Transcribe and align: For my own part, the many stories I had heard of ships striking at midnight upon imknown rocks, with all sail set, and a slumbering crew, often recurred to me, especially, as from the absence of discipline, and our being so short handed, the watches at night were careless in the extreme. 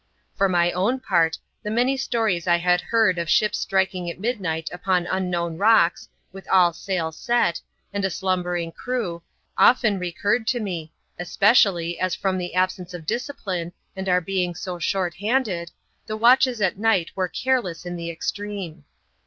For 0.33 0.49
my 0.49 0.71
own 0.71 0.99
part, 0.99 1.37
the 1.61 1.69
many 1.69 1.95
stories 1.95 2.47
I 2.47 2.55
had 2.57 2.81
heard 2.81 3.19
of 3.19 3.29
ships 3.29 3.59
striking 3.59 4.09
at 4.09 4.19
midnight 4.19 4.67
upon 4.73 5.05
imknown 5.05 5.59
rocks, 5.59 6.09
with 6.31 6.49
all 6.49 6.73
sail 6.73 7.11
set, 7.11 7.61
and 7.93 8.03
a 8.03 8.09
slumbering 8.09 8.71
crew, 8.71 9.21
often 9.59 9.99
recurred 9.99 10.47
to 10.47 10.59
me, 10.59 10.91
especially, 11.19 11.99
as 11.99 12.15
from 12.15 12.39
the 12.39 12.55
absence 12.55 12.95
of 12.95 13.05
discipline, 13.05 13.73
and 13.95 14.09
our 14.09 14.21
being 14.21 14.55
so 14.55 14.79
short 14.79 15.13
handed, 15.17 15.69
the 16.07 16.17
watches 16.17 16.61
at 16.61 16.79
night 16.79 17.11
were 17.13 17.27
careless 17.29 17.85
in 17.85 17.95
the 17.95 18.09
extreme. 18.09 18.85